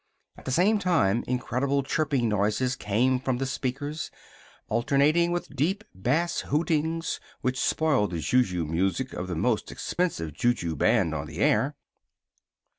At 0.35 0.45
the 0.45 0.51
same 0.51 0.79
time 0.79 1.23
incredible 1.27 1.83
chirping 1.83 2.27
noises 2.27 2.75
came 2.75 3.19
from 3.19 3.37
the 3.37 3.45
speakers, 3.45 4.09
alternating 4.67 5.31
with 5.31 5.55
deep 5.55 5.83
bass 5.93 6.39
hootings, 6.47 7.19
which 7.41 7.59
spoiled 7.61 8.09
the 8.09 8.19
ju 8.19 8.41
ju 8.41 8.65
music 8.65 9.13
of 9.13 9.27
the 9.27 9.35
most 9.35 9.71
expensive 9.71 10.33
ju 10.33 10.55
ju 10.55 10.75
band 10.75 11.13
on 11.13 11.27
the 11.27 11.37
air. 11.37 11.75